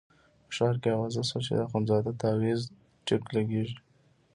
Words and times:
په 0.45 0.51
ښار 0.55 0.75
کې 0.81 0.89
اوازه 0.95 1.21
شوه 1.29 1.39
چې 1.45 1.51
د 1.57 1.59
اخندزاده 1.67 2.11
تاویز 2.21 2.61
ټیک 3.05 3.23
لګېږي. 3.35 3.77